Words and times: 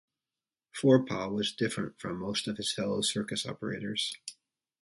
Forepaugh 0.71 1.29
was 1.29 1.51
different 1.51 1.99
from 1.99 2.17
most 2.17 2.47
of 2.47 2.57
his 2.57 2.73
fellow 2.73 3.01
circus 3.01 3.45
operators. 3.45 4.17